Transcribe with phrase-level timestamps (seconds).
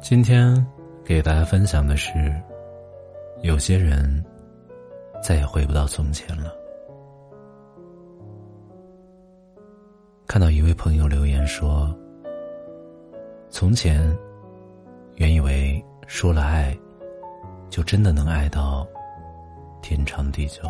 [0.00, 0.66] 今天
[1.04, 2.34] 给大家分享的是，
[3.42, 4.24] 有些人
[5.22, 6.50] 再也回不到从前了。
[10.26, 11.94] 看到一位朋友留言说
[13.50, 14.00] ：“从前，
[15.16, 16.74] 原以为说了爱，
[17.68, 18.88] 就真的能爱到
[19.82, 20.62] 天长地久；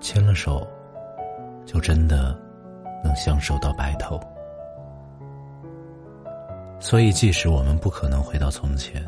[0.00, 0.66] 牵了手，
[1.64, 2.38] 就真的
[3.02, 4.20] 能相守到白头。”
[6.78, 9.02] 所以，即使我们不可能回到从前，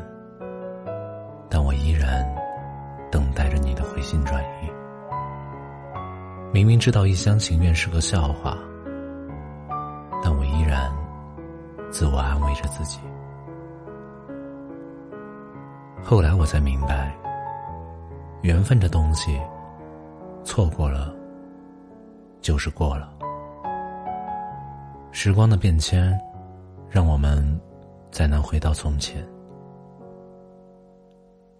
[1.49, 2.27] 但我依然
[3.11, 4.69] 等待着你的回心转意。
[6.51, 8.57] 明明知道一厢情愿是个笑话，
[10.23, 10.91] 但我依然
[11.91, 12.99] 自我安慰着自己。
[16.03, 17.15] 后来我才明白，
[18.41, 19.39] 缘分这东西，
[20.43, 21.13] 错过了
[22.41, 23.13] 就是过了。
[25.11, 26.19] 时光的变迁。
[26.89, 27.59] 让我们
[28.11, 29.23] 再难回到从前，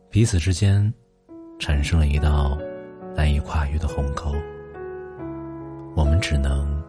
[0.09, 0.91] 彼此之间
[1.59, 2.57] 产生了一道
[3.16, 4.34] 难以跨越的鸿沟，
[5.95, 6.84] 我们只能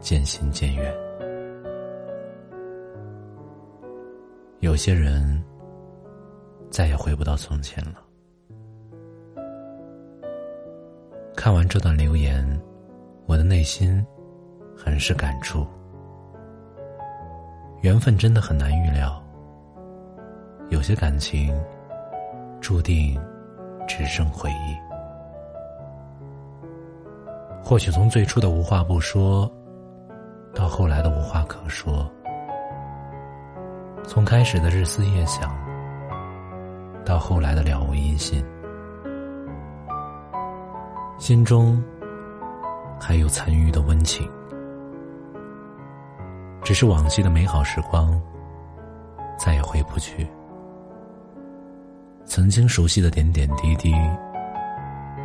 [0.00, 0.92] 渐行渐远。
[4.60, 5.40] 有些人
[6.70, 8.02] 再也回不到从前了。
[11.36, 12.44] 看完这段留言，
[13.26, 14.04] 我的内心
[14.76, 15.64] 很是感触。
[17.82, 19.22] 缘分真的很难预料，
[20.70, 21.54] 有些感情
[22.60, 23.20] 注定
[23.86, 24.76] 只剩回忆。
[27.62, 29.50] 或许从最初的无话不说，
[30.54, 32.08] 到后来的无话可说；
[34.04, 35.54] 从开始的日思夜想，
[37.04, 38.44] 到后来的了无音信，
[41.18, 41.82] 心中
[42.98, 44.28] 还有残余的温情。
[46.66, 48.20] 只是往昔的美好时光，
[49.38, 50.28] 再也回不去。
[52.24, 53.94] 曾经熟悉的点点滴滴，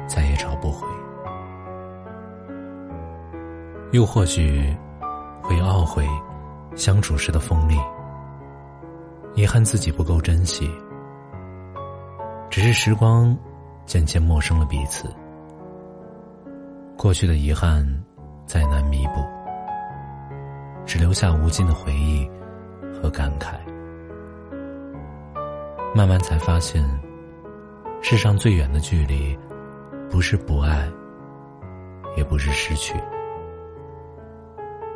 [0.06, 0.88] 再也找不回。
[3.92, 4.72] 又或许，
[5.42, 6.08] 会懊悔
[6.76, 7.76] 相处时的锋利，
[9.34, 10.70] 遗憾自己不够珍惜。
[12.52, 13.36] 只是时光
[13.88, 15.12] 渐渐陌生了彼此，
[16.96, 17.84] 过去的遗憾
[18.46, 19.41] 再难弥补。
[20.86, 22.30] 只留下无尽的回忆
[22.94, 23.60] 和感慨。
[25.96, 26.84] 慢慢才发现，
[28.02, 29.38] 世上最远的距离，
[30.10, 30.90] 不是不爱，
[32.16, 32.94] 也不是失去，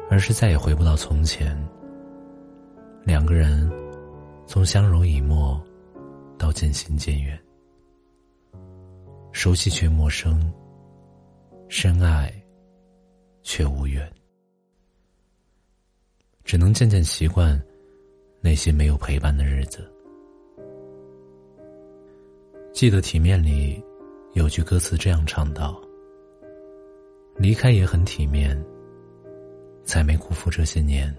[0.09, 1.56] 而是再也回不到从前。
[3.03, 3.69] 两个人
[4.47, 5.62] 从相濡以沫
[6.38, 7.40] 到渐行渐远，
[9.31, 10.52] 熟悉却陌生，
[11.67, 12.34] 深爱
[13.44, 14.09] 却无缘。
[16.46, 17.60] 只能渐渐习惯
[18.40, 19.92] 那些没有陪伴的日子。
[22.72, 23.84] 记得《体面》里
[24.34, 25.82] 有句歌词这样唱道
[27.36, 28.64] ：“离开也很体面，
[29.84, 31.14] 才没辜负这些年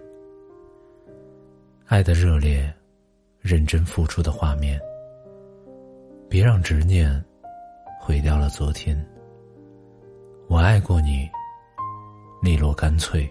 [1.87, 2.73] 爱的热烈、
[3.41, 4.81] 认真付出的画面。
[6.29, 7.25] 别让执念
[8.01, 8.97] 毁掉了昨天。
[10.47, 11.29] 我爱过你，
[12.41, 13.29] 利落干脆。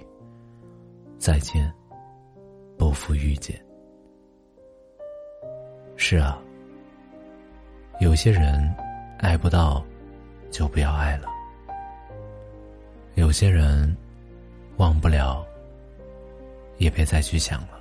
[1.17, 1.73] 再见。”
[2.77, 3.59] 不负遇见。
[5.95, 6.37] 是啊，
[7.99, 8.73] 有些人
[9.19, 9.83] 爱不到，
[10.51, 11.27] 就不要爱了；
[13.15, 13.95] 有些人
[14.77, 15.45] 忘不了，
[16.77, 17.79] 也别再去想了。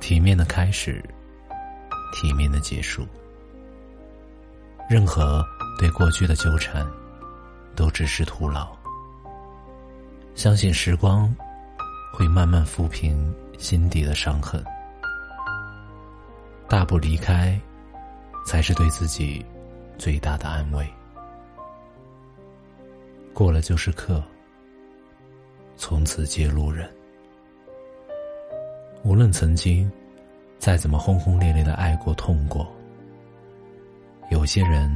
[0.00, 1.02] 体面的开始，
[2.12, 3.06] 体面的结束。
[4.90, 5.42] 任何
[5.78, 6.84] 对过去的纠缠，
[7.76, 8.76] 都只是徒劳。
[10.34, 11.32] 相信时光。
[12.12, 14.62] 会慢慢抚平心底的伤痕，
[16.68, 17.58] 大步离开，
[18.44, 19.44] 才是对自己
[19.96, 20.86] 最大的安慰。
[23.32, 24.22] 过了就是客，
[25.74, 26.88] 从此皆路人。
[29.04, 29.90] 无论曾经
[30.58, 32.70] 再怎么轰轰烈烈的爱过、痛过，
[34.30, 34.94] 有些人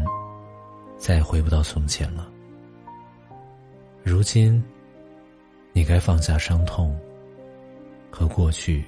[0.99, 2.29] 再也回不到从前了。
[4.05, 4.63] 如今，
[5.73, 6.97] 你该放下伤痛，
[8.11, 8.85] 和过去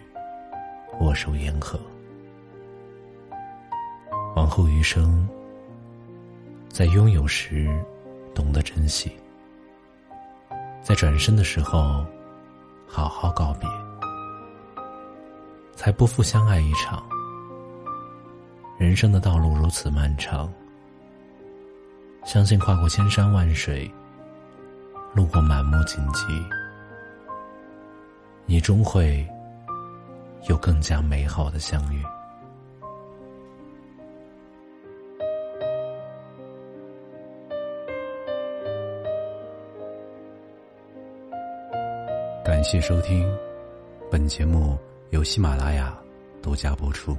[1.01, 1.79] 握手言和。
[4.37, 5.29] 往后余生，
[6.69, 7.69] 在拥有时
[8.35, 9.11] 懂得珍惜，
[10.83, 12.07] 在转身的时候
[12.87, 13.69] 好好告别，
[15.75, 17.03] 才不负相爱一场。
[18.79, 20.53] 人生的道路如此漫长，
[22.25, 23.91] 相信跨过千山万水。
[25.15, 26.27] 路过满目荆棘，
[28.51, 29.23] 你终会
[30.49, 32.03] 有更加美好的相遇。
[42.43, 43.31] 感谢收听，
[44.11, 44.79] 本节目
[45.11, 45.95] 由喜马拉雅
[46.41, 47.15] 独家播出。